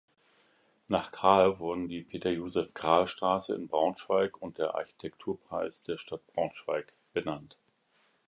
Nach 0.87 1.11
Krahe 1.11 1.59
wurden 1.59 1.87
die 1.87 2.01
Peter-Joseph-Krahe-Straße 2.01 3.53
in 3.53 3.67
Braunschweig 3.67 4.41
und 4.41 4.57
der 4.57 4.73
Architekturpreis 4.73 5.83
der 5.83 5.97
Stadt 5.97 6.25
Braunschweig 6.33 6.91
benannt. 7.13 7.55